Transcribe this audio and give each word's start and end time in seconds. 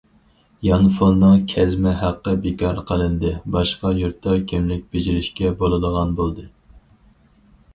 يانفوننىڭ 0.67 1.41
كەزمە 1.51 1.91
ھەققى 1.99 2.33
بىكار 2.45 2.79
قىلىندى، 2.91 3.33
باشقا 3.57 3.91
يۇرتتا 3.99 4.35
كىملىك 4.53 4.89
بېجىرىشكە 4.97 5.53
بولىدىغان 5.61 6.17
بولدى. 6.23 6.49